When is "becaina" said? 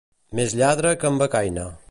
1.23-1.73